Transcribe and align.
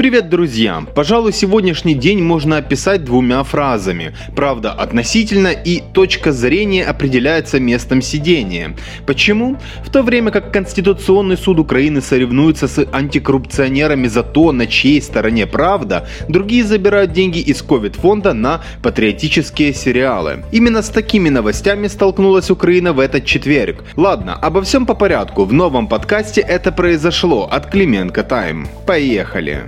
Привет, 0.00 0.30
друзья! 0.30 0.82
Пожалуй, 0.94 1.30
сегодняшний 1.30 1.92
день 1.92 2.22
можно 2.22 2.56
описать 2.56 3.04
двумя 3.04 3.42
фразами. 3.42 4.14
Правда 4.34 4.72
относительно 4.72 5.48
и 5.48 5.82
точка 5.92 6.32
зрения 6.32 6.86
определяется 6.86 7.60
местом 7.60 8.00
сидения. 8.00 8.74
Почему? 9.04 9.58
В 9.84 9.90
то 9.90 10.00
время 10.00 10.30
как 10.30 10.54
Конституционный 10.54 11.36
суд 11.36 11.58
Украины 11.58 12.00
соревнуется 12.00 12.66
с 12.66 12.82
антикоррупционерами 12.90 14.06
за 14.06 14.22
то, 14.22 14.52
на 14.52 14.66
чьей 14.66 15.02
стороне 15.02 15.46
правда, 15.46 16.08
другие 16.28 16.64
забирают 16.64 17.12
деньги 17.12 17.40
из 17.40 17.60
ковид-фонда 17.60 18.32
на 18.32 18.62
патриотические 18.82 19.74
сериалы. 19.74 20.44
Именно 20.50 20.80
с 20.80 20.88
такими 20.88 21.28
новостями 21.28 21.88
столкнулась 21.88 22.50
Украина 22.50 22.94
в 22.94 23.00
этот 23.00 23.26
четверг. 23.26 23.84
Ладно, 23.96 24.32
обо 24.32 24.62
всем 24.62 24.86
по 24.86 24.94
порядку. 24.94 25.44
В 25.44 25.52
новом 25.52 25.88
подкасте 25.88 26.40
это 26.40 26.72
произошло 26.72 27.46
от 27.52 27.70
Клименко 27.70 28.22
Тайм. 28.22 28.66
Поехали! 28.86 29.64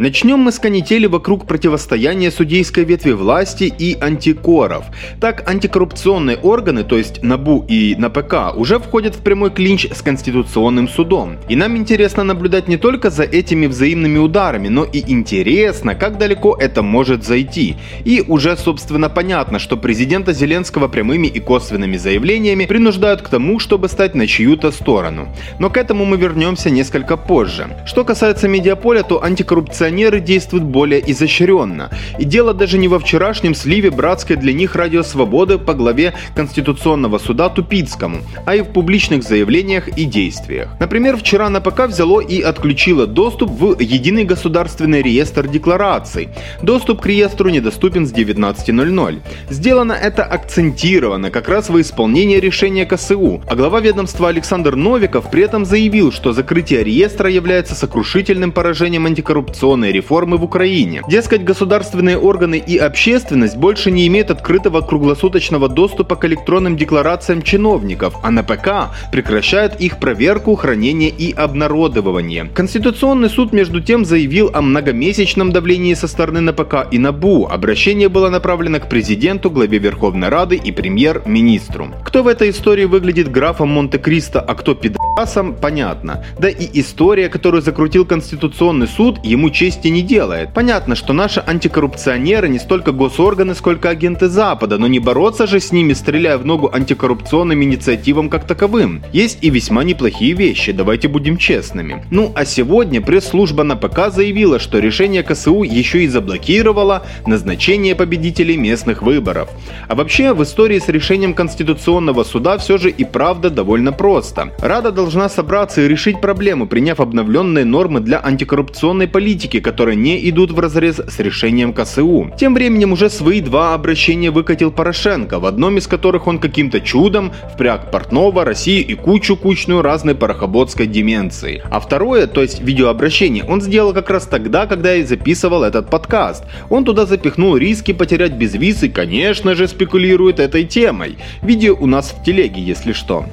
Начнем 0.00 0.38
мы 0.38 0.50
с 0.50 0.58
канители 0.58 1.04
вокруг 1.04 1.46
противостояния 1.46 2.30
судейской 2.30 2.84
ветви 2.84 3.10
власти 3.10 3.64
и 3.64 3.98
антикоров. 4.00 4.86
Так, 5.20 5.46
антикоррупционные 5.46 6.38
органы, 6.38 6.84
то 6.84 6.96
есть 6.96 7.22
НАБУ 7.22 7.66
и 7.68 7.94
НАПК, 7.98 8.56
уже 8.56 8.78
входят 8.78 9.14
в 9.14 9.18
прямой 9.18 9.50
клинч 9.50 9.86
с 9.92 10.00
Конституционным 10.00 10.88
судом. 10.88 11.36
И 11.50 11.54
нам 11.54 11.76
интересно 11.76 12.24
наблюдать 12.24 12.66
не 12.66 12.78
только 12.78 13.10
за 13.10 13.24
этими 13.24 13.66
взаимными 13.66 14.16
ударами, 14.16 14.68
но 14.68 14.84
и 14.84 15.04
интересно, 15.06 15.94
как 15.94 16.16
далеко 16.16 16.56
это 16.58 16.82
может 16.82 17.22
зайти. 17.22 17.76
И 18.06 18.24
уже, 18.26 18.56
собственно, 18.56 19.10
понятно, 19.10 19.58
что 19.58 19.76
президента 19.76 20.32
Зеленского 20.32 20.88
прямыми 20.88 21.26
и 21.26 21.40
косвенными 21.40 21.98
заявлениями 21.98 22.64
принуждают 22.64 23.20
к 23.20 23.28
тому, 23.28 23.58
чтобы 23.58 23.90
стать 23.90 24.14
на 24.14 24.26
чью-то 24.26 24.70
сторону. 24.70 25.28
Но 25.58 25.68
к 25.68 25.76
этому 25.76 26.06
мы 26.06 26.16
вернемся 26.16 26.70
несколько 26.70 27.18
позже. 27.18 27.76
Что 27.84 28.06
касается 28.06 28.48
медиаполя, 28.48 29.02
то 29.02 29.22
антикоррупционные 29.22 29.89
оппозиционеры 29.90 30.20
действуют 30.20 30.64
более 30.64 31.02
изощренно. 31.10 31.90
И 32.18 32.24
дело 32.24 32.54
даже 32.54 32.78
не 32.78 32.88
во 32.88 32.98
вчерашнем 32.98 33.54
сливе 33.54 33.90
братской 33.90 34.36
для 34.36 34.52
них 34.52 34.76
радио 34.76 35.02
«Свободы» 35.02 35.58
по 35.58 35.74
главе 35.74 36.14
Конституционного 36.36 37.18
суда 37.18 37.48
Тупицкому, 37.48 38.18
а 38.46 38.54
и 38.54 38.62
в 38.62 38.66
публичных 38.66 39.22
заявлениях 39.22 39.88
и 39.98 40.04
действиях. 40.04 40.68
Например, 40.78 41.16
вчера 41.16 41.48
НПК 41.48 41.86
взяло 41.88 42.20
и 42.20 42.40
отключило 42.40 43.06
доступ 43.06 43.50
в 43.50 43.80
Единый 43.80 44.24
государственный 44.24 45.02
реестр 45.02 45.48
деклараций. 45.48 46.28
Доступ 46.62 47.00
к 47.00 47.06
реестру 47.06 47.50
недоступен 47.50 48.06
с 48.06 48.12
19.00. 48.12 49.20
Сделано 49.50 49.92
это 49.92 50.24
акцентированно, 50.24 51.30
как 51.30 51.48
раз 51.48 51.70
во 51.70 51.80
исполнение 51.80 52.40
решения 52.40 52.86
КСУ, 52.86 53.40
а 53.48 53.56
глава 53.56 53.80
ведомства 53.80 54.28
Александр 54.28 54.76
Новиков 54.76 55.30
при 55.30 55.42
этом 55.42 55.64
заявил, 55.64 56.12
что 56.12 56.32
закрытие 56.32 56.84
реестра 56.84 57.28
является 57.28 57.74
сокрушительным 57.74 58.52
поражением 58.52 59.06
антикоррупционной 59.06 59.79
конституционной 59.80 59.92
реформы 59.92 60.36
в 60.36 60.44
Украине. 60.44 61.02
Дескать, 61.08 61.44
государственные 61.44 62.18
органы 62.18 62.58
и 62.58 62.76
общественность 62.76 63.56
больше 63.56 63.90
не 63.90 64.06
имеют 64.06 64.30
открытого 64.30 64.80
круглосуточного 64.80 65.68
доступа 65.68 66.16
к 66.16 66.24
электронным 66.24 66.76
декларациям 66.76 67.42
чиновников, 67.42 68.14
а 68.22 68.30
НПК 68.30 68.92
прекращает 69.12 69.80
их 69.80 69.98
проверку, 69.98 70.54
хранение 70.56 71.10
и 71.10 71.32
обнародование. 71.32 72.44
Конституционный 72.54 73.30
суд 73.30 73.52
между 73.52 73.80
тем 73.80 74.04
заявил 74.04 74.50
о 74.52 74.60
многомесячном 74.60 75.52
давлении 75.52 75.94
со 75.94 76.08
стороны 76.08 76.40
НПК 76.40 76.86
и 76.92 76.98
НАБУ. 76.98 77.48
Обращение 77.50 78.08
было 78.08 78.30
направлено 78.30 78.80
к 78.80 78.88
президенту, 78.88 79.50
главе 79.50 79.78
Верховной 79.78 80.28
Рады 80.28 80.56
и 80.56 80.72
премьер-министру. 80.72 81.88
Кто 82.04 82.22
в 82.22 82.28
этой 82.28 82.50
истории 82.50 82.84
выглядит 82.84 83.30
графом 83.30 83.68
Монте-Кристо, 83.68 84.40
а 84.40 84.54
кто 84.54 84.74
пидасом, 84.74 85.54
понятно. 85.54 86.24
Да 86.38 86.48
и 86.48 86.80
история, 86.80 87.28
которую 87.28 87.62
закрутил 87.62 88.04
Конституционный 88.04 88.86
суд, 88.86 89.18
ему 89.24 89.50
чести 89.70 89.88
не 89.88 90.02
делает. 90.02 90.52
Понятно, 90.52 90.96
что 90.96 91.12
наши 91.12 91.42
антикоррупционеры 91.46 92.48
не 92.48 92.58
столько 92.58 92.90
госорганы, 92.90 93.54
сколько 93.54 93.88
агенты 93.88 94.28
Запада, 94.28 94.78
но 94.78 94.88
не 94.88 94.98
бороться 94.98 95.46
же 95.46 95.60
с 95.60 95.70
ними, 95.70 95.92
стреляя 95.92 96.38
в 96.38 96.44
ногу 96.44 96.68
антикоррупционным 96.72 97.62
инициативам 97.62 98.28
как 98.28 98.46
таковым. 98.46 99.02
Есть 99.12 99.38
и 99.42 99.50
весьма 99.50 99.84
неплохие 99.84 100.32
вещи, 100.32 100.72
давайте 100.72 101.06
будем 101.06 101.36
честными. 101.36 102.04
Ну 102.10 102.32
а 102.34 102.44
сегодня 102.44 103.00
пресс-служба 103.00 103.62
на 103.62 103.76
ПК 103.76 104.12
заявила, 104.12 104.58
что 104.58 104.80
решение 104.80 105.22
КСУ 105.22 105.62
еще 105.62 106.02
и 106.02 106.08
заблокировало 106.08 107.06
назначение 107.26 107.94
победителей 107.94 108.56
местных 108.56 109.02
выборов. 109.02 109.50
А 109.86 109.94
вообще 109.94 110.32
в 110.32 110.42
истории 110.42 110.80
с 110.80 110.88
решением 110.88 111.34
Конституционного 111.34 112.24
суда 112.24 112.58
все 112.58 112.76
же 112.76 112.90
и 112.90 113.04
правда 113.04 113.50
довольно 113.50 113.92
просто. 113.92 114.52
Рада 114.58 114.90
должна 114.90 115.28
собраться 115.28 115.80
и 115.82 115.88
решить 115.88 116.20
проблему, 116.20 116.66
приняв 116.66 116.98
обновленные 116.98 117.64
нормы 117.64 118.00
для 118.00 118.20
антикоррупционной 118.20 119.06
политики, 119.06 119.49
политики, 119.50 119.60
которые 119.60 119.96
не 119.96 120.28
идут 120.30 120.52
в 120.52 120.60
разрез 120.60 121.00
с 121.00 121.18
решением 121.18 121.72
КСУ. 121.72 122.30
Тем 122.38 122.54
временем 122.54 122.92
уже 122.92 123.10
свои 123.10 123.40
два 123.40 123.74
обращения 123.74 124.30
выкатил 124.30 124.70
Порошенко, 124.70 125.40
в 125.40 125.46
одном 125.46 125.78
из 125.78 125.86
которых 125.86 126.26
он 126.26 126.38
каким-то 126.38 126.80
чудом 126.80 127.32
впряг 127.54 127.90
Портнова, 127.90 128.44
России 128.44 128.80
и 128.80 128.94
кучу-кучную 128.94 129.82
разной 129.82 130.14
парохоботской 130.14 130.86
деменции. 130.86 131.62
А 131.70 131.80
второе, 131.80 132.26
то 132.26 132.42
есть 132.42 132.60
видеообращение, 132.60 133.44
он 133.44 133.60
сделал 133.60 133.92
как 133.92 134.10
раз 134.10 134.26
тогда, 134.26 134.66
когда 134.66 134.92
я 134.92 135.06
записывал 135.06 135.64
этот 135.64 135.90
подкаст. 135.90 136.44
Он 136.70 136.84
туда 136.84 137.06
запихнул 137.06 137.56
риски 137.56 137.92
потерять 137.92 138.32
безвиз 138.32 138.82
и, 138.82 138.88
конечно 138.88 139.54
же, 139.54 139.66
спекулирует 139.66 140.40
этой 140.40 140.64
темой. 140.64 141.16
Видео 141.42 141.76
у 141.80 141.86
нас 141.86 142.12
в 142.12 142.24
телеге, 142.24 142.60
если 142.60 142.92
что. 142.92 143.24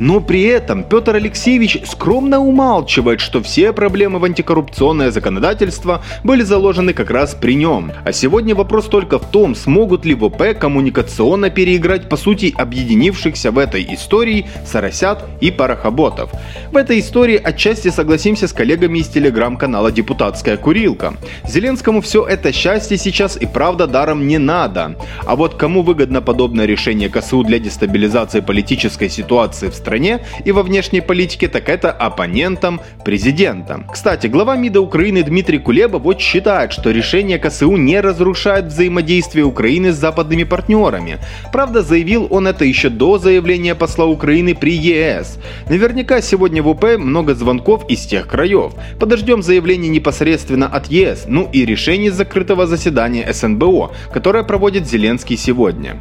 Но 0.00 0.20
при 0.20 0.42
этом 0.42 0.84
Петр 0.84 1.16
Алексеевич 1.16 1.78
скромно 1.86 2.38
умалчивает, 2.38 3.20
что 3.20 3.40
все 3.42 3.72
проблемы 3.72 4.18
в 4.18 4.24
антикоррупционное 4.24 5.10
законодательство 5.10 5.63
законодательства 5.64 6.02
были 6.22 6.42
заложены 6.42 6.92
как 6.92 7.10
раз 7.10 7.34
при 7.34 7.54
нем. 7.54 7.92
А 8.04 8.12
сегодня 8.12 8.54
вопрос 8.54 8.86
только 8.86 9.18
в 9.18 9.30
том, 9.30 9.54
смогут 9.54 10.04
ли 10.04 10.14
ВП 10.14 10.58
коммуникационно 10.58 11.50
переиграть 11.50 12.08
по 12.08 12.16
сути 12.16 12.54
объединившихся 12.56 13.50
в 13.50 13.58
этой 13.58 13.86
истории 13.94 14.46
Соросят 14.66 15.24
и 15.40 15.50
Парохоботов. 15.50 16.30
В 16.72 16.76
этой 16.76 17.00
истории 17.00 17.40
отчасти 17.42 17.88
согласимся 17.88 18.48
с 18.48 18.52
коллегами 18.52 18.98
из 18.98 19.08
телеграм-канала 19.08 19.90
«Депутатская 19.92 20.56
курилка». 20.56 21.14
Зеленскому 21.48 22.00
все 22.00 22.24
это 22.24 22.52
счастье 22.52 22.96
сейчас 22.96 23.36
и 23.36 23.46
правда 23.46 23.86
даром 23.86 24.26
не 24.26 24.38
надо. 24.38 24.96
А 25.26 25.36
вот 25.36 25.54
кому 25.54 25.82
выгодно 25.82 26.20
подобное 26.20 26.66
решение 26.66 27.08
КСУ 27.08 27.42
для 27.44 27.58
дестабилизации 27.58 28.40
политической 28.40 29.08
ситуации 29.08 29.68
в 29.68 29.74
стране 29.74 30.20
и 30.44 30.52
во 30.52 30.62
внешней 30.62 31.00
политике, 31.00 31.48
так 31.48 31.68
это 31.68 31.90
оппонентам 31.90 32.80
президента. 33.04 33.84
Кстати, 33.92 34.26
глава 34.26 34.56
МИДа 34.56 34.80
Украины 34.80 35.22
Дмитрий 35.22 35.53
Дмитрий 35.54 35.64
Кулеба 35.64 35.98
вот 35.98 36.20
считает, 36.20 36.72
что 36.72 36.90
решение 36.90 37.38
КСУ 37.38 37.76
не 37.76 38.00
разрушает 38.00 38.66
взаимодействие 38.66 39.44
Украины 39.44 39.92
с 39.92 39.96
западными 39.96 40.42
партнерами. 40.42 41.18
Правда, 41.52 41.82
заявил 41.82 42.26
он 42.30 42.48
это 42.48 42.64
еще 42.64 42.88
до 42.88 43.18
заявления 43.18 43.76
посла 43.76 44.06
Украины 44.06 44.56
при 44.56 44.72
ЕС. 44.72 45.38
Наверняка 45.68 46.20
сегодня 46.22 46.60
в 46.60 46.68
УП 46.68 46.98
много 46.98 47.36
звонков 47.36 47.84
из 47.88 48.04
тех 48.04 48.26
краев. 48.26 48.72
Подождем 48.98 49.42
заявление 49.42 49.90
непосредственно 49.90 50.66
от 50.66 50.88
ЕС, 50.88 51.26
ну 51.28 51.48
и 51.52 51.64
решение 51.64 52.10
закрытого 52.10 52.66
заседания 52.66 53.32
СНБО, 53.32 53.92
которое 54.12 54.42
проводит 54.42 54.88
Зеленский 54.88 55.36
сегодня. 55.36 56.00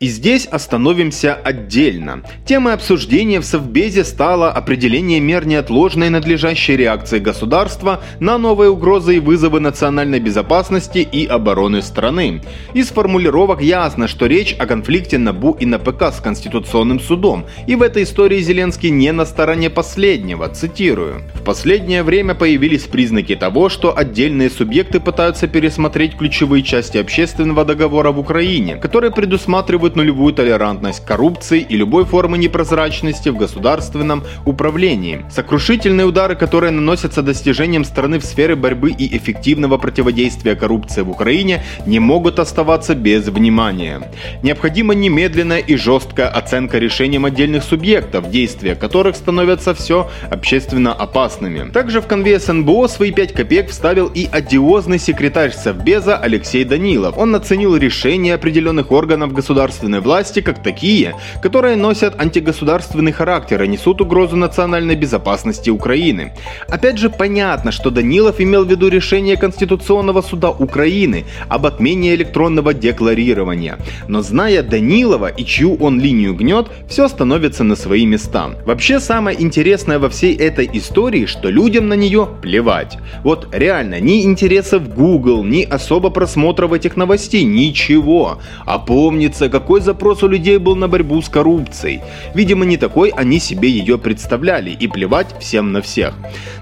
И 0.00 0.06
здесь 0.06 0.46
остановимся 0.46 1.34
отдельно. 1.34 2.22
Темой 2.46 2.74
обсуждения 2.74 3.40
в 3.40 3.44
Совбезе 3.44 4.04
стало 4.04 4.48
определение 4.48 5.18
мер 5.18 5.44
неотложной 5.44 6.08
надлежащей 6.08 6.76
реакции 6.76 7.18
государства 7.18 8.00
на 8.20 8.38
новые 8.38 8.70
угрозы 8.70 9.16
и 9.16 9.18
вызовы 9.18 9.58
национальной 9.58 10.20
безопасности 10.20 10.98
и 10.98 11.26
обороны 11.26 11.82
страны. 11.82 12.42
Из 12.74 12.90
формулировок 12.90 13.60
ясно, 13.60 14.06
что 14.06 14.26
речь 14.26 14.54
о 14.56 14.66
конфликте 14.66 15.18
НАБУ 15.18 15.56
и 15.58 15.66
НПК 15.66 16.14
с 16.14 16.20
Конституционным 16.20 17.00
судом, 17.00 17.46
и 17.66 17.74
в 17.74 17.82
этой 17.82 18.04
истории 18.04 18.38
Зеленский 18.38 18.90
не 18.90 19.10
на 19.10 19.24
стороне 19.24 19.68
последнего, 19.68 20.48
цитирую. 20.48 21.22
В 21.34 21.42
последнее 21.42 22.04
время 22.04 22.36
появились 22.36 22.84
признаки 22.84 23.34
того, 23.34 23.68
что 23.68 23.98
отдельные 23.98 24.48
субъекты 24.48 25.00
пытаются 25.00 25.48
пересмотреть 25.48 26.16
ключевые 26.16 26.62
части 26.62 26.98
общественного 26.98 27.64
договора 27.64 28.12
в 28.12 28.20
Украине, 28.20 28.76
которые 28.76 29.10
предусматривают 29.10 29.87
требует 29.88 29.96
нулевую 29.96 30.34
толерантность 30.34 31.04
коррупции 31.04 31.60
и 31.60 31.76
любой 31.76 32.04
формы 32.04 32.38
непрозрачности 32.38 33.30
в 33.30 33.36
государственном 33.36 34.22
управлении. 34.44 35.24
Сокрушительные 35.30 36.06
удары, 36.06 36.36
которые 36.36 36.70
наносятся 36.70 37.22
достижениям 37.22 37.84
страны 37.84 38.18
в 38.18 38.24
сфере 38.24 38.54
борьбы 38.54 38.90
и 38.90 39.16
эффективного 39.16 39.78
противодействия 39.78 40.56
коррупции 40.56 41.02
в 41.02 41.10
Украине, 41.10 41.62
не 41.86 42.00
могут 42.00 42.38
оставаться 42.38 42.94
без 42.94 43.28
внимания. 43.28 44.00
Необходима 44.42 44.94
немедленная 44.94 45.60
и 45.60 45.76
жесткая 45.76 46.28
оценка 46.28 46.78
решениям 46.78 47.24
отдельных 47.24 47.62
субъектов, 47.62 48.30
действия 48.30 48.74
которых 48.74 49.16
становятся 49.16 49.74
все 49.74 50.10
общественно 50.30 50.92
опасными. 50.92 51.70
Также 51.70 52.00
в 52.00 52.06
конве 52.06 52.38
СНБО 52.38 52.88
свои 52.88 53.12
5 53.12 53.32
копеек 53.32 53.70
вставил 53.70 54.10
и 54.14 54.28
одиозный 54.30 54.98
секретарь 54.98 55.52
Совбеза 55.52 56.16
Алексей 56.16 56.64
Данилов. 56.64 57.16
Он 57.16 57.34
оценил 57.34 57.76
решения 57.76 58.34
определенных 58.34 58.92
органов 58.92 59.32
государства 59.32 59.77
государственной 59.78 60.00
власти 60.00 60.40
как 60.40 60.62
такие, 60.62 61.14
которые 61.42 61.76
носят 61.76 62.20
антигосударственный 62.20 63.12
характер 63.12 63.62
и 63.62 63.68
несут 63.68 64.00
угрозу 64.00 64.36
национальной 64.36 64.96
безопасности 64.96 65.70
Украины. 65.70 66.32
Опять 66.68 66.98
же, 66.98 67.10
понятно, 67.10 67.70
что 67.70 67.90
Данилов 67.90 68.40
имел 68.40 68.64
в 68.64 68.70
виду 68.70 68.88
решение 68.88 69.36
Конституционного 69.36 70.22
суда 70.22 70.50
Украины 70.50 71.24
об 71.48 71.66
отмене 71.66 72.14
электронного 72.14 72.74
декларирования. 72.74 73.78
Но 74.08 74.22
зная 74.22 74.62
Данилова 74.62 75.28
и 75.28 75.44
чью 75.44 75.76
он 75.76 76.00
линию 76.00 76.34
гнет, 76.34 76.66
все 76.88 77.08
становится 77.08 77.64
на 77.64 77.76
свои 77.76 78.06
места. 78.06 78.50
Вообще, 78.66 79.00
самое 79.00 79.40
интересное 79.40 79.98
во 79.98 80.08
всей 80.08 80.34
этой 80.36 80.68
истории, 80.72 81.26
что 81.26 81.50
людям 81.50 81.88
на 81.88 81.94
нее 81.94 82.26
плевать. 82.42 82.98
Вот 83.22 83.48
реально, 83.52 84.00
ни 84.00 84.22
интересов 84.22 84.94
Google, 84.94 85.44
ни 85.44 85.62
особо 85.62 86.10
просмотров 86.10 86.72
этих 86.72 86.96
новостей, 86.96 87.44
ничего. 87.44 88.38
А 88.66 88.78
помнится, 88.78 89.48
какой 89.68 89.82
запрос 89.82 90.22
у 90.22 90.28
людей 90.28 90.56
был 90.56 90.76
на 90.76 90.88
борьбу 90.88 91.20
с 91.20 91.28
коррупцией. 91.28 92.00
Видимо, 92.34 92.64
не 92.64 92.78
такой 92.78 93.10
они 93.10 93.38
себе 93.38 93.68
ее 93.68 93.98
представляли, 93.98 94.70
и 94.70 94.88
плевать 94.88 95.26
всем 95.40 95.72
на 95.72 95.82
всех. 95.82 96.14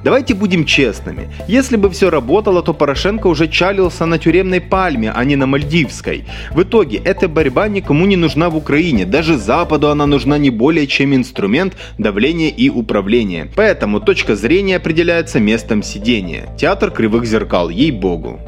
Давайте 0.03 0.35
будем 0.35 0.64
честными. 0.64 1.29
Если 1.47 1.76
бы 1.76 1.88
все 1.88 2.11
работало, 2.11 2.64
то 2.64 2.75
Порошенко 2.75 3.29
уже 3.29 3.47
чалился 3.47 4.06
на 4.06 4.19
тюремной 4.19 4.61
пальме, 4.61 5.12
а 5.14 5.25
не 5.25 5.37
на 5.37 5.47
Мальдивской. 5.47 6.25
В 6.50 6.62
итоге, 6.62 6.99
эта 6.99 7.29
борьба 7.29 7.69
никому 7.69 8.06
не 8.06 8.17
нужна 8.17 8.50
в 8.50 8.56
Украине. 8.56 9.06
Даже 9.06 9.37
Западу 9.37 9.88
она 9.88 10.06
нужна 10.06 10.37
не 10.37 10.50
более 10.50 10.88
чем 10.88 11.14
инструмент 11.14 11.75
давления 11.99 12.50
и 12.50 12.70
управления. 12.70 13.47
Поэтому 13.55 14.00
точка 14.00 14.35
зрения 14.35 14.79
определяется 14.79 15.38
местом 15.38 15.85
сидения. 15.85 16.49
Театр 16.59 16.91
кривых 16.91 17.25
зеркал, 17.25 17.69
ей-богу. 17.69 18.41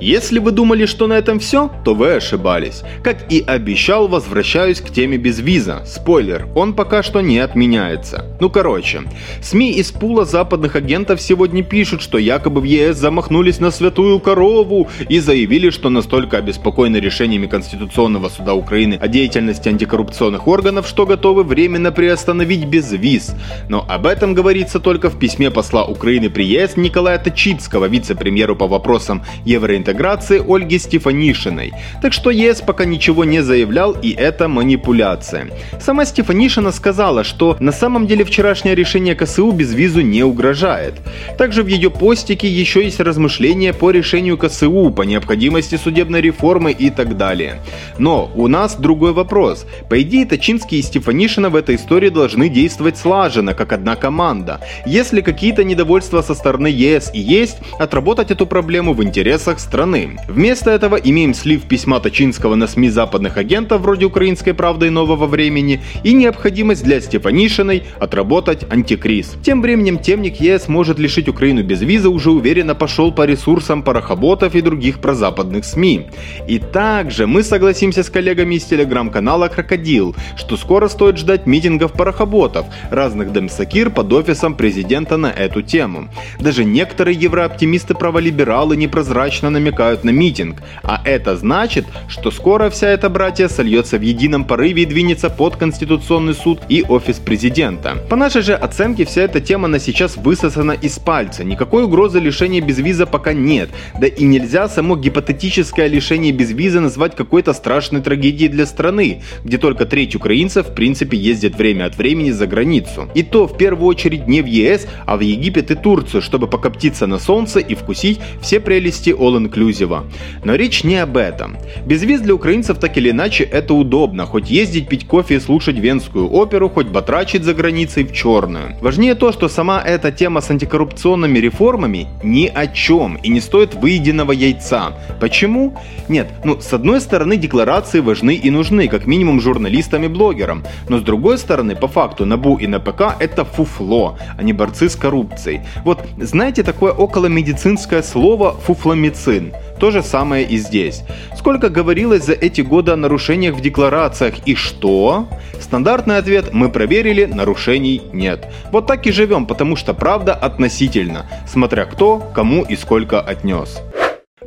Если 0.00 0.38
вы 0.38 0.52
думали, 0.52 0.86
что 0.86 1.08
на 1.08 1.14
этом 1.14 1.40
все, 1.40 1.70
то 1.84 1.94
вы 1.94 2.12
ошибались. 2.12 2.82
Как 3.02 3.32
и 3.32 3.42
обещал, 3.44 4.06
возвращаюсь 4.06 4.80
к 4.80 4.90
теме 4.90 5.16
без 5.16 5.40
виза. 5.40 5.82
Спойлер, 5.86 6.46
он 6.54 6.74
пока 6.74 7.02
что 7.02 7.20
не 7.20 7.38
отменяется. 7.38 8.24
Ну 8.40 8.48
короче, 8.48 9.02
СМИ 9.42 9.72
из 9.72 9.90
пула 9.90 10.24
западных 10.24 10.76
агентов 10.76 11.20
сегодня 11.20 11.64
пишут, 11.64 12.00
что 12.00 12.18
якобы 12.18 12.60
в 12.60 12.64
ЕС 12.64 12.96
замахнулись 12.96 13.58
на 13.58 13.72
святую 13.72 14.20
корову 14.20 14.88
и 15.08 15.18
заявили, 15.18 15.70
что 15.70 15.90
настолько 15.90 16.38
обеспокоены 16.38 16.98
решениями 16.98 17.46
Конституционного 17.46 18.28
суда 18.28 18.54
Украины 18.54 18.98
о 19.00 19.08
деятельности 19.08 19.68
антикоррупционных 19.68 20.46
органов, 20.46 20.86
что 20.86 21.06
готовы 21.06 21.42
временно 21.42 21.90
приостановить 21.90 22.66
без 22.66 22.92
виз. 22.92 23.34
Но 23.68 23.84
об 23.88 24.06
этом 24.06 24.34
говорится 24.34 24.78
только 24.78 25.10
в 25.10 25.18
письме 25.18 25.50
посла 25.50 25.84
Украины 25.84 26.30
при 26.30 26.44
ЕС 26.44 26.76
Николая 26.76 27.18
Тачицкого, 27.18 27.86
вице-премьеру 27.86 28.54
по 28.54 28.68
вопросам 28.68 29.24
евроинтеграции 29.44 29.87
интеграции 29.88 30.42
Ольги 30.46 30.78
Стефанишиной. 30.78 31.72
Так 32.02 32.12
что 32.12 32.30
ЕС 32.30 32.60
пока 32.60 32.84
ничего 32.84 33.24
не 33.24 33.42
заявлял 33.42 33.92
и 33.92 34.10
это 34.10 34.46
манипуляция. 34.46 35.48
Сама 35.80 36.04
Стефанишина 36.04 36.72
сказала, 36.72 37.24
что 37.24 37.56
на 37.58 37.72
самом 37.72 38.06
деле 38.06 38.24
вчерашнее 38.24 38.74
решение 38.74 39.14
КСУ 39.14 39.50
без 39.50 39.72
визу 39.72 40.02
не 40.02 40.22
угрожает. 40.22 40.94
Также 41.38 41.62
в 41.62 41.68
ее 41.68 41.90
постике 41.90 42.48
еще 42.48 42.84
есть 42.84 43.00
размышления 43.00 43.72
по 43.72 43.90
решению 43.90 44.36
КСУ, 44.36 44.90
по 44.90 45.02
необходимости 45.02 45.76
судебной 45.76 46.20
реформы 46.20 46.72
и 46.72 46.90
так 46.90 47.16
далее. 47.16 47.62
Но 47.98 48.30
у 48.34 48.46
нас 48.46 48.76
другой 48.76 49.12
вопрос. 49.12 49.64
По 49.88 50.02
идее, 50.02 50.26
Тачинский 50.26 50.80
и 50.80 50.82
Стефанишина 50.82 51.48
в 51.48 51.56
этой 51.56 51.76
истории 51.76 52.10
должны 52.10 52.50
действовать 52.50 52.98
слаженно, 52.98 53.54
как 53.54 53.72
одна 53.72 53.96
команда. 53.96 54.60
Если 54.84 55.22
какие-то 55.22 55.64
недовольства 55.64 56.20
со 56.20 56.34
стороны 56.34 56.66
ЕС 56.66 57.10
и 57.14 57.20
есть, 57.20 57.56
отработать 57.78 58.30
эту 58.30 58.46
проблему 58.46 58.92
в 58.92 59.02
интересах 59.02 59.58
страны 59.58 59.77
страны. 59.78 60.16
Вместо 60.26 60.72
этого 60.72 60.96
имеем 60.96 61.34
слив 61.34 61.62
письма 61.62 62.00
Тачинского 62.00 62.56
на 62.56 62.66
СМИ 62.66 62.88
западных 62.88 63.36
агентов 63.36 63.80
вроде 63.82 64.06
«Украинской 64.06 64.50
правды» 64.52 64.88
и 64.88 64.90
«Нового 64.90 65.26
времени» 65.26 65.80
и 66.02 66.14
необходимость 66.14 66.82
для 66.82 67.00
Стефанишиной 67.00 67.84
отработать 68.00 68.66
антикриз. 68.68 69.36
Тем 69.44 69.62
временем 69.62 69.98
темник 69.98 70.40
ЕС 70.40 70.66
может 70.66 70.98
лишить 70.98 71.28
Украину 71.28 71.62
без 71.62 71.80
визы 71.80 72.08
уже 72.08 72.32
уверенно 72.32 72.74
пошел 72.74 73.12
по 73.12 73.24
ресурсам 73.24 73.84
парохоботов 73.84 74.56
и 74.56 74.62
других 74.62 74.98
прозападных 74.98 75.64
СМИ. 75.64 76.08
И 76.48 76.58
также 76.58 77.28
мы 77.28 77.44
согласимся 77.44 78.02
с 78.02 78.10
коллегами 78.10 78.56
из 78.56 78.64
телеграм-канала 78.64 79.46
«Крокодил», 79.46 80.16
что 80.36 80.56
скоро 80.56 80.88
стоит 80.88 81.18
ждать 81.18 81.46
митингов 81.46 81.92
парохоботов, 81.92 82.66
разных 82.90 83.32
демсакир 83.32 83.90
под 83.90 84.12
офисом 84.12 84.56
президента 84.56 85.16
на 85.16 85.30
эту 85.30 85.62
тему. 85.62 86.08
Даже 86.40 86.64
некоторые 86.64 87.16
еврооптимисты-праволибералы 87.16 88.76
непрозрачно 88.76 89.50
намекают 89.50 89.67
намекают 89.68 90.04
на 90.04 90.10
митинг, 90.10 90.62
а 90.82 91.00
это 91.04 91.36
значит, 91.36 91.84
что 92.08 92.30
скоро 92.30 92.70
вся 92.70 92.88
эта 92.88 93.10
братья 93.10 93.48
сольется 93.48 93.98
в 93.98 94.02
едином 94.02 94.44
порыве 94.44 94.82
и 94.82 94.86
двинется 94.86 95.28
под 95.30 95.56
Конституционный 95.56 96.34
суд 96.34 96.60
и 96.68 96.84
офис 96.88 97.16
президента. 97.16 97.98
По 98.08 98.16
нашей 98.16 98.42
же 98.42 98.54
оценке 98.54 99.04
вся 99.04 99.22
эта 99.22 99.40
тема 99.40 99.68
на 99.68 99.78
сейчас 99.78 100.16
высосана 100.16 100.72
из 100.72 100.98
пальца, 100.98 101.44
никакой 101.44 101.84
угрозы 101.84 102.18
лишения 102.18 102.62
безвиза 102.62 103.06
пока 103.06 103.32
нет, 103.32 103.68
да 104.00 104.06
и 104.06 104.24
нельзя 104.24 104.68
само 104.68 104.96
гипотетическое 104.96 105.86
лишение 105.86 106.32
безвиза 106.32 106.80
назвать 106.80 107.14
какой-то 107.14 107.52
страшной 107.52 108.00
трагедией 108.00 108.48
для 108.48 108.66
страны, 108.66 109.22
где 109.44 109.58
только 109.58 109.84
треть 109.84 110.16
украинцев 110.16 110.68
в 110.68 110.74
принципе 110.74 111.18
ездит 111.18 111.56
время 111.56 111.86
от 111.86 111.98
времени 111.98 112.30
за 112.30 112.46
границу. 112.46 113.08
И 113.14 113.22
то 113.22 113.46
в 113.46 113.58
первую 113.58 113.86
очередь 113.86 114.26
не 114.26 114.40
в 114.40 114.46
ЕС, 114.46 114.86
а 115.06 115.16
в 115.16 115.20
Египет 115.20 115.70
и 115.70 115.74
Турцию, 115.74 116.22
чтобы 116.22 116.46
покоптиться 116.46 117.06
на 117.06 117.18
солнце 117.18 117.60
и 117.60 117.74
вкусить 117.74 118.20
все 118.40 118.60
прелести 118.60 119.10
all-inclusive 119.10 119.57
инклюзива. 119.58 120.04
Но 120.44 120.54
речь 120.54 120.84
не 120.84 120.96
об 120.96 121.16
этом. 121.16 121.56
Без 121.84 122.02
виз 122.02 122.20
для 122.20 122.34
украинцев 122.34 122.78
так 122.78 122.96
или 122.96 123.10
иначе 123.10 123.44
это 123.44 123.74
удобно, 123.74 124.26
хоть 124.26 124.50
ездить 124.50 124.88
пить 124.88 125.06
кофе 125.06 125.36
и 125.36 125.40
слушать 125.40 125.76
венскую 125.76 126.32
оперу, 126.32 126.68
хоть 126.68 126.86
батрачить 126.86 127.44
за 127.44 127.54
границей 127.54 128.04
в 128.04 128.12
черную. 128.12 128.76
Важнее 128.80 129.14
то, 129.14 129.32
что 129.32 129.48
сама 129.48 129.82
эта 129.84 130.12
тема 130.12 130.40
с 130.40 130.50
антикоррупционными 130.50 131.38
реформами 131.38 132.08
ни 132.22 132.46
о 132.46 132.66
чем 132.66 133.16
и 133.16 133.28
не 133.28 133.40
стоит 133.40 133.74
выеденного 133.74 134.32
яйца. 134.32 134.92
Почему? 135.20 135.74
Нет, 136.08 136.28
ну 136.44 136.60
с 136.60 136.72
одной 136.72 137.00
стороны 137.00 137.36
декларации 137.36 138.00
важны 138.00 138.34
и 138.34 138.50
нужны, 138.50 138.88
как 138.88 139.06
минимум 139.06 139.40
журналистам 139.40 140.04
и 140.04 140.08
блогерам, 140.08 140.64
но 140.88 140.98
с 140.98 141.02
другой 141.02 141.38
стороны 141.38 141.74
по 141.74 141.88
факту 141.88 142.24
НАБУ 142.24 142.56
и 142.56 142.66
НПК 142.66 143.16
это 143.18 143.44
фуфло, 143.44 144.18
а 144.38 144.42
не 144.42 144.52
борцы 144.52 144.88
с 144.88 144.96
коррупцией. 144.96 145.60
Вот 145.84 146.06
знаете 146.18 146.62
такое 146.62 146.92
околомедицинское 146.92 148.02
слово 148.02 148.52
фуфломицин? 148.52 149.47
То 149.78 149.90
же 149.90 150.02
самое 150.02 150.46
и 150.46 150.56
здесь. 150.58 151.02
Сколько 151.36 151.68
говорилось 151.68 152.24
за 152.24 152.32
эти 152.32 152.60
годы 152.60 152.92
о 152.92 152.96
нарушениях 152.96 153.54
в 153.54 153.60
декларациях 153.60 154.34
и 154.46 154.54
что? 154.54 155.28
Стандартный 155.60 156.18
ответ 156.18 156.52
«мы 156.52 156.68
проверили, 156.68 157.24
нарушений 157.24 158.02
нет». 158.12 158.46
Вот 158.72 158.86
так 158.86 159.06
и 159.06 159.12
живем, 159.12 159.46
потому 159.46 159.76
что 159.76 159.94
правда 159.94 160.34
относительно, 160.34 161.26
смотря 161.46 161.84
кто, 161.84 162.18
кому 162.34 162.62
и 162.62 162.76
сколько 162.76 163.20
отнес. 163.20 163.80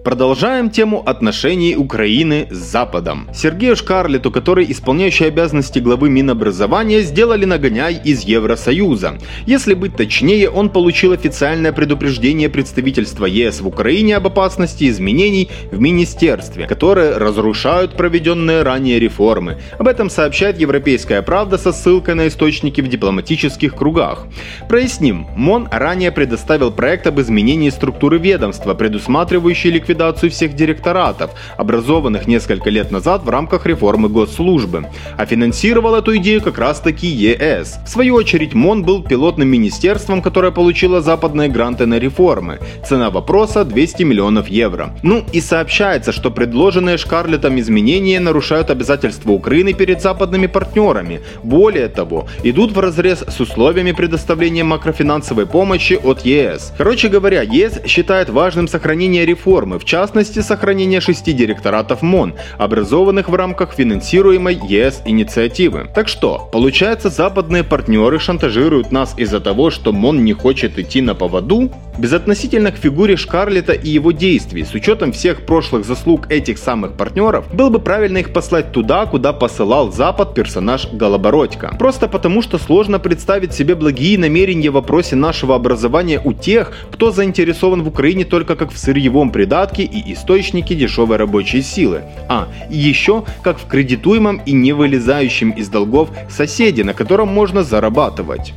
Продолжаем 0.03 0.71
тему 0.71 1.03
отношений 1.05 1.75
Украины 1.75 2.47
с 2.49 2.57
Западом. 2.57 3.29
Сергею 3.35 3.75
Шкарлету, 3.75 4.31
который 4.31 4.71
исполняющий 4.71 5.25
обязанности 5.25 5.77
главы 5.77 6.09
Минобразования, 6.09 7.01
сделали 7.01 7.45
нагоняй 7.45 8.01
из 8.03 8.21
Евросоюза. 8.23 9.19
Если 9.45 9.75
быть 9.75 9.95
точнее, 9.95 10.49
он 10.49 10.71
получил 10.71 11.11
официальное 11.11 11.71
предупреждение 11.71 12.49
представительства 12.49 13.27
ЕС 13.27 13.61
в 13.61 13.67
Украине 13.67 14.17
об 14.17 14.25
опасности 14.25 14.89
изменений 14.89 15.51
в 15.71 15.79
министерстве, 15.79 16.65
которые 16.65 17.17
разрушают 17.17 17.95
проведенные 17.95 18.63
ранее 18.63 18.97
реформы. 18.99 19.59
Об 19.77 19.87
этом 19.87 20.09
сообщает 20.09 20.59
Европейская 20.59 21.21
правда 21.21 21.59
со 21.59 21.71
ссылкой 21.71 22.15
на 22.15 22.27
источники 22.27 22.81
в 22.81 22.87
дипломатических 22.87 23.75
кругах. 23.75 24.25
Проясним, 24.67 25.27
МОН 25.35 25.67
ранее 25.71 26.11
предоставил 26.11 26.71
проект 26.71 27.05
об 27.05 27.21
изменении 27.21 27.69
структуры 27.69 28.17
ведомства, 28.17 28.73
предусматривающий 28.73 29.69
ликвидацию 29.69 29.90
ликвидацию 29.91 30.31
всех 30.31 30.55
директоратов, 30.55 31.31
образованных 31.57 32.27
несколько 32.27 32.69
лет 32.69 32.91
назад 32.91 33.23
в 33.23 33.29
рамках 33.29 33.65
реформы 33.65 34.09
госслужбы. 34.09 34.85
А 35.17 35.25
финансировал 35.25 35.95
эту 35.95 36.15
идею 36.17 36.41
как 36.41 36.57
раз 36.57 36.79
таки 36.79 37.07
ЕС. 37.07 37.79
В 37.85 37.89
свою 37.89 38.15
очередь 38.15 38.53
МОН 38.53 38.83
был 38.83 39.03
пилотным 39.03 39.47
министерством, 39.47 40.21
которое 40.21 40.51
получило 40.51 41.01
западные 41.01 41.49
гранты 41.49 41.85
на 41.85 41.99
реформы. 41.99 42.59
Цена 42.87 43.09
вопроса 43.09 43.65
200 43.65 44.03
миллионов 44.03 44.47
евро. 44.47 44.95
Ну 45.03 45.23
и 45.33 45.41
сообщается, 45.41 46.11
что 46.11 46.31
предложенные 46.31 46.97
Шкарлетом 46.97 47.59
изменения 47.59 48.19
нарушают 48.19 48.69
обязательства 48.69 49.31
Украины 49.31 49.73
перед 49.73 50.01
западными 50.01 50.47
партнерами. 50.47 51.19
Более 51.43 51.87
того, 51.87 52.27
идут 52.43 52.71
в 52.71 52.79
разрез 52.79 53.23
с 53.27 53.39
условиями 53.39 53.91
предоставления 53.91 54.63
макрофинансовой 54.63 55.45
помощи 55.45 55.99
от 56.03 56.25
ЕС. 56.25 56.73
Короче 56.77 57.09
говоря, 57.09 57.41
ЕС 57.41 57.81
считает 57.85 58.29
важным 58.29 58.67
сохранение 58.67 59.25
реформы, 59.25 59.80
в 59.81 59.85
частности 59.85 60.41
сохранение 60.41 61.01
шести 61.01 61.33
директоратов 61.33 62.03
МОН, 62.03 62.35
образованных 62.59 63.29
в 63.29 63.35
рамках 63.35 63.73
финансируемой 63.73 64.53
ЕС 64.55 65.01
инициативы. 65.05 65.89
Так 65.95 66.07
что, 66.07 66.47
получается, 66.51 67.09
западные 67.09 67.63
партнеры 67.63 68.19
шантажируют 68.19 68.91
нас 68.91 69.15
из-за 69.17 69.39
того, 69.39 69.71
что 69.71 69.91
МОН 69.91 70.23
не 70.23 70.33
хочет 70.33 70.77
идти 70.77 71.01
на 71.01 71.15
поводу? 71.15 71.71
Безотносительно 71.97 72.71
к 72.71 72.77
фигуре 72.77 73.17
Шкарлета 73.17 73.73
и 73.73 73.89
его 73.89 74.11
действий, 74.11 74.63
с 74.63 74.73
учетом 74.75 75.11
всех 75.11 75.45
прошлых 75.45 75.83
заслуг 75.83 76.31
этих 76.31 76.59
самых 76.59 76.93
партнеров, 76.93 77.45
было 77.53 77.69
бы 77.69 77.79
правильно 77.79 78.19
их 78.19 78.33
послать 78.33 78.71
туда, 78.71 79.07
куда 79.07 79.33
посылал 79.33 79.91
Запад 79.91 80.35
персонаж 80.35 80.87
Голобородько. 80.93 81.75
Просто 81.79 82.07
потому, 82.07 82.43
что 82.43 82.59
сложно 82.59 82.99
представить 82.99 83.53
себе 83.53 83.73
благие 83.73 84.19
намерения 84.19 84.69
в 84.69 84.75
вопросе 84.75 85.15
нашего 85.15 85.55
образования 85.55 86.21
у 86.23 86.33
тех, 86.33 86.71
кто 86.91 87.11
заинтересован 87.11 87.81
в 87.81 87.87
Украине 87.87 88.25
только 88.25 88.55
как 88.55 88.71
в 88.71 88.77
сырьевом 88.77 89.31
придатке 89.31 89.70
и 89.79 90.13
источнике 90.13 90.75
дешевой 90.75 91.17
рабочей 91.17 91.61
силы. 91.61 92.03
А, 92.27 92.47
еще 92.69 93.23
как 93.41 93.59
в 93.59 93.67
кредитуемом 93.67 94.41
и 94.45 94.51
не 94.51 94.73
вылезающем 94.73 95.51
из 95.51 95.69
долгов 95.69 96.09
соседе, 96.29 96.83
на 96.83 96.93
котором 96.93 97.29
можно 97.29 97.63
зарабатывать. 97.63 98.53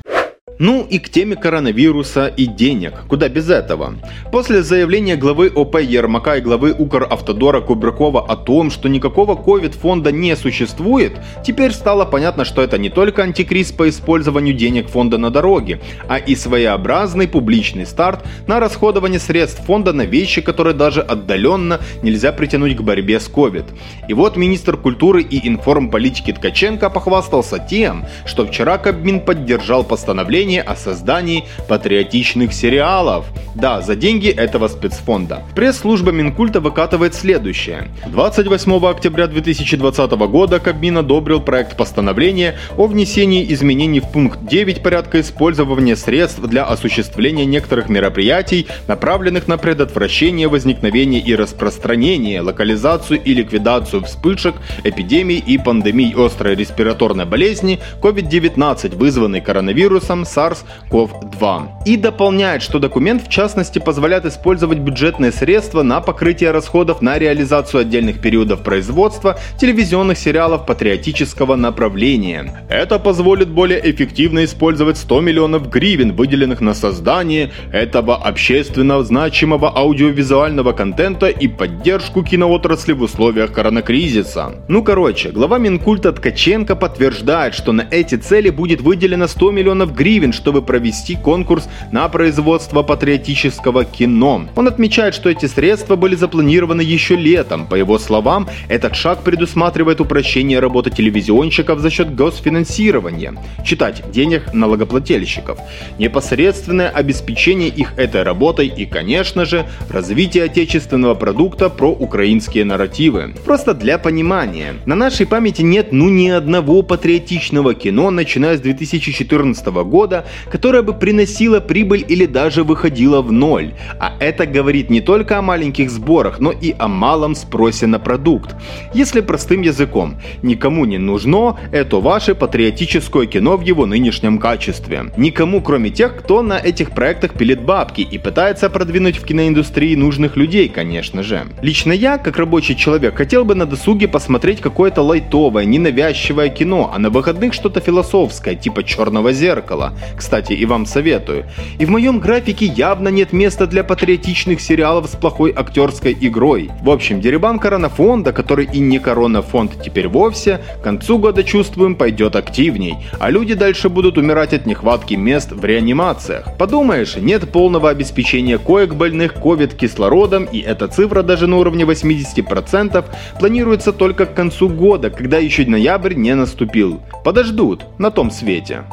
Ну 0.60 0.86
и 0.88 1.00
к 1.00 1.08
теме 1.08 1.34
коронавируса 1.34 2.28
и 2.28 2.46
денег. 2.46 2.92
Куда 3.08 3.28
без 3.28 3.50
этого? 3.50 3.94
После 4.30 4.62
заявления 4.62 5.16
главы 5.16 5.50
ОП 5.52 5.80
Ермака 5.80 6.36
и 6.36 6.40
главы 6.40 6.72
Укравтодора 6.72 7.60
Кубракова 7.60 8.24
о 8.24 8.36
том, 8.36 8.70
что 8.70 8.88
никакого 8.88 9.34
ковид-фонда 9.34 10.12
не 10.12 10.36
существует, 10.36 11.18
теперь 11.44 11.72
стало 11.72 12.04
понятно, 12.04 12.44
что 12.44 12.62
это 12.62 12.78
не 12.78 12.88
только 12.88 13.24
антикриз 13.24 13.72
по 13.72 13.88
использованию 13.88 14.54
денег 14.54 14.88
фонда 14.88 15.18
на 15.18 15.30
дороге, 15.30 15.80
а 16.08 16.18
и 16.18 16.36
своеобразный 16.36 17.26
публичный 17.26 17.84
старт 17.84 18.24
на 18.46 18.60
расходование 18.60 19.18
средств 19.18 19.64
фонда 19.66 19.92
на 19.92 20.02
вещи, 20.02 20.40
которые 20.40 20.74
даже 20.74 21.00
отдаленно 21.00 21.80
нельзя 22.02 22.30
притянуть 22.30 22.76
к 22.76 22.80
борьбе 22.80 23.18
с 23.18 23.26
ковид. 23.26 23.64
И 24.08 24.14
вот 24.14 24.36
министр 24.36 24.76
культуры 24.76 25.22
и 25.22 25.48
информполитики 25.48 26.32
Ткаченко 26.32 26.90
похвастался 26.90 27.58
тем, 27.58 28.04
что 28.24 28.46
вчера 28.46 28.78
Кабмин 28.78 29.20
поддержал 29.20 29.82
постановление 29.82 30.43
постановление 30.44 30.62
о 30.62 30.76
создании 30.76 31.44
патриотичных 31.68 32.52
сериалов. 32.52 33.24
Да, 33.54 33.80
за 33.80 33.94
деньги 33.94 34.28
этого 34.28 34.68
спецфонда. 34.68 35.42
Пресс-служба 35.54 36.10
Минкульта 36.10 36.60
выкатывает 36.60 37.14
следующее. 37.14 37.88
28 38.06 38.86
октября 38.86 39.26
2020 39.26 40.10
года 40.28 40.58
Кабмин 40.58 40.98
одобрил 40.98 41.40
проект 41.40 41.76
постановления 41.76 42.56
о 42.76 42.86
внесении 42.86 43.52
изменений 43.52 44.00
в 44.00 44.10
пункт 44.10 44.44
9 44.44 44.82
порядка 44.82 45.20
использования 45.20 45.96
средств 45.96 46.40
для 46.40 46.64
осуществления 46.64 47.46
некоторых 47.46 47.88
мероприятий, 47.88 48.66
направленных 48.88 49.46
на 49.48 49.56
предотвращение 49.56 50.48
возникновения 50.48 51.20
и 51.20 51.34
распространения, 51.36 52.40
локализацию 52.40 53.22
и 53.22 53.34
ликвидацию 53.34 54.02
вспышек, 54.04 54.56
эпидемий 54.82 55.38
и 55.38 55.58
пандемий 55.58 56.12
острой 56.16 56.56
респираторной 56.56 57.24
болезни 57.24 57.78
COVID-19, 58.02 58.96
вызванной 58.96 59.40
коронавирусом 59.40 60.24
SARS-CoV-2. 60.34 61.84
И 61.86 61.96
дополняет, 61.96 62.62
что 62.62 62.78
документ 62.78 63.22
в 63.26 63.28
частности 63.28 63.78
позволяет 63.78 64.24
использовать 64.26 64.78
бюджетные 64.78 65.32
средства 65.32 65.82
на 65.82 66.00
покрытие 66.00 66.50
расходов 66.50 67.02
на 67.02 67.18
реализацию 67.18 67.82
отдельных 67.82 68.20
периодов 68.20 68.62
производства 68.62 69.38
телевизионных 69.58 70.18
сериалов 70.18 70.66
патриотического 70.66 71.56
направления. 71.56 72.66
Это 72.68 72.98
позволит 72.98 73.48
более 73.48 73.80
эффективно 73.90 74.44
использовать 74.44 74.96
100 74.96 75.20
миллионов 75.20 75.68
гривен, 75.68 76.12
выделенных 76.14 76.60
на 76.60 76.74
создание 76.74 77.52
этого 77.72 78.16
общественно 78.16 79.02
значимого 79.02 79.68
аудиовизуального 79.76 80.72
контента 80.72 81.26
и 81.26 81.48
поддержку 81.48 82.22
киноотрасли 82.22 82.92
в 82.92 83.02
условиях 83.02 83.52
коронакризиса. 83.52 84.64
Ну 84.68 84.82
короче, 84.82 85.30
глава 85.30 85.58
Минкульта 85.58 86.12
Ткаченко 86.12 86.76
подтверждает, 86.76 87.54
что 87.54 87.72
на 87.72 87.86
эти 87.90 88.16
цели 88.16 88.50
будет 88.50 88.80
выделено 88.80 89.26
100 89.26 89.50
миллионов 89.50 89.94
гривен 89.94 90.23
гривен, 90.24 90.32
чтобы 90.32 90.62
провести 90.62 91.16
конкурс 91.16 91.68
на 91.92 92.08
производство 92.08 92.82
патриотического 92.82 93.84
кино. 93.84 94.46
Он 94.56 94.66
отмечает, 94.68 95.14
что 95.14 95.28
эти 95.28 95.46
средства 95.46 95.96
были 95.96 96.16
запланированы 96.16 96.80
еще 96.80 97.16
летом. 97.16 97.66
По 97.66 97.74
его 97.76 97.98
словам, 97.98 98.48
этот 98.68 98.96
шаг 98.96 99.22
предусматривает 99.22 100.00
упрощение 100.00 100.60
работы 100.60 100.90
телевизионщиков 100.90 101.80
за 101.80 101.90
счет 101.90 102.14
госфинансирования. 102.14 103.34
Читать 103.64 104.02
денег 104.10 104.54
налогоплательщиков. 104.54 105.58
Непосредственное 105.98 106.88
обеспечение 106.88 107.68
их 107.68 107.92
этой 107.98 108.22
работой 108.22 108.68
и, 108.68 108.86
конечно 108.86 109.44
же, 109.44 109.66
развитие 109.90 110.44
отечественного 110.44 111.14
продукта 111.14 111.68
про 111.68 111.90
украинские 111.90 112.64
нарративы. 112.64 113.34
Просто 113.44 113.74
для 113.74 113.98
понимания. 113.98 114.74
На 114.86 114.94
нашей 114.94 115.26
памяти 115.26 115.62
нет 115.62 115.92
ну 115.92 116.08
ни 116.08 116.28
одного 116.28 116.82
патриотичного 116.82 117.74
кино, 117.74 118.10
начиная 118.10 118.56
с 118.56 118.60
2014 118.60 119.66
года, 119.66 120.13
года, 120.14 120.24
которая 120.50 120.82
бы 120.82 120.94
приносила 120.94 121.60
прибыль 121.60 122.04
или 122.06 122.26
даже 122.26 122.62
выходила 122.62 123.22
в 123.22 123.32
ноль. 123.32 123.72
А 123.98 124.12
это 124.20 124.46
говорит 124.46 124.90
не 124.90 125.00
только 125.00 125.38
о 125.38 125.42
маленьких 125.42 125.90
сборах, 125.90 126.40
но 126.40 126.52
и 126.52 126.74
о 126.78 126.88
малом 126.88 127.34
спросе 127.34 127.86
на 127.86 127.98
продукт. 127.98 128.54
Если 128.94 129.20
простым 129.20 129.62
языком, 129.62 130.16
никому 130.42 130.84
не 130.84 130.98
нужно 130.98 131.56
это 131.72 132.00
ваше 132.00 132.34
патриотическое 132.34 133.26
кино 133.26 133.56
в 133.56 133.62
его 133.62 133.86
нынешнем 133.86 134.38
качестве. 134.38 135.04
Никому, 135.16 135.60
кроме 135.60 135.90
тех, 135.90 136.16
кто 136.16 136.42
на 136.42 136.58
этих 136.58 136.90
проектах 136.90 137.32
пилит 137.32 137.62
бабки 137.62 138.02
и 138.02 138.18
пытается 138.18 138.70
продвинуть 138.70 139.16
в 139.16 139.24
киноиндустрии 139.24 139.96
нужных 139.96 140.36
людей, 140.36 140.68
конечно 140.68 141.22
же. 141.22 141.42
Лично 141.62 141.92
я, 141.92 142.18
как 142.18 142.36
рабочий 142.38 142.76
человек, 142.76 143.16
хотел 143.16 143.44
бы 143.44 143.54
на 143.54 143.66
досуге 143.66 144.08
посмотреть 144.08 144.60
какое-то 144.60 145.02
лайтовое, 145.02 145.64
ненавязчивое 145.64 146.48
кино, 146.48 146.90
а 146.94 146.98
на 146.98 147.10
выходных 147.10 147.54
что-то 147.54 147.80
философское, 147.80 148.54
типа 148.54 148.82
черного 148.82 149.32
зеркала 149.32 149.94
кстати, 150.16 150.52
и 150.52 150.64
вам 150.66 150.86
советую. 150.86 151.44
И 151.78 151.84
в 151.84 151.90
моем 151.90 152.20
графике 152.20 152.66
явно 152.66 153.08
нет 153.08 153.32
места 153.32 153.66
для 153.66 153.84
патриотичных 153.84 154.60
сериалов 154.60 155.08
с 155.08 155.16
плохой 155.16 155.52
актерской 155.52 156.16
игрой. 156.20 156.70
В 156.82 156.90
общем, 156.90 157.20
Дерибан 157.20 157.58
Коронафонда, 157.58 158.32
который 158.32 158.66
и 158.66 158.78
не 158.78 158.98
Коронафонд 158.98 159.82
теперь 159.82 160.08
вовсе, 160.08 160.60
к 160.80 160.82
концу 160.84 161.18
года 161.18 161.42
чувствуем 161.42 161.96
пойдет 161.96 162.36
активней, 162.36 162.96
а 163.18 163.30
люди 163.30 163.54
дальше 163.54 163.88
будут 163.88 164.18
умирать 164.18 164.52
от 164.52 164.66
нехватки 164.66 165.14
мест 165.14 165.52
в 165.52 165.64
реанимациях. 165.64 166.56
Подумаешь, 166.58 167.16
нет 167.16 167.50
полного 167.50 167.90
обеспечения 167.90 168.58
коек 168.58 168.94
больных 168.94 169.34
COVID 169.36 169.76
кислородом, 169.76 170.44
и 170.44 170.60
эта 170.60 170.88
цифра 170.88 171.22
даже 171.22 171.46
на 171.46 171.56
уровне 171.56 171.84
80% 171.84 173.04
планируется 173.38 173.92
только 173.92 174.26
к 174.26 174.34
концу 174.34 174.68
года, 174.68 175.10
когда 175.10 175.38
еще 175.38 175.64
ноябрь 175.66 176.14
не 176.14 176.34
наступил. 176.34 177.00
Подождут 177.24 177.84
на 177.98 178.10
том 178.10 178.30
свете. 178.30 178.84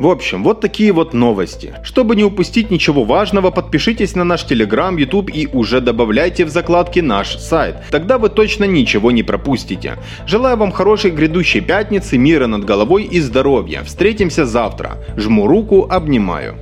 В 0.00 0.06
общем, 0.06 0.42
вот 0.42 0.62
такие 0.62 0.92
вот 0.92 1.12
новости. 1.12 1.74
Чтобы 1.82 2.16
не 2.16 2.24
упустить 2.24 2.70
ничего 2.70 3.04
важного, 3.04 3.50
подпишитесь 3.50 4.14
на 4.14 4.24
наш 4.24 4.46
Telegram, 4.46 4.98
YouTube 4.98 5.28
и 5.30 5.46
уже 5.46 5.82
добавляйте 5.82 6.46
в 6.46 6.48
закладки 6.48 7.00
наш 7.00 7.36
сайт. 7.36 7.76
Тогда 7.90 8.16
вы 8.16 8.30
точно 8.30 8.64
ничего 8.64 9.10
не 9.10 9.22
пропустите. 9.22 9.98
Желаю 10.26 10.56
вам 10.56 10.72
хорошей 10.72 11.10
грядущей 11.10 11.60
пятницы, 11.60 12.16
мира 12.16 12.46
над 12.46 12.64
головой 12.64 13.02
и 13.02 13.20
здоровья. 13.20 13.82
Встретимся 13.84 14.46
завтра. 14.46 14.96
Жму 15.18 15.46
руку, 15.46 15.86
обнимаю. 15.90 16.56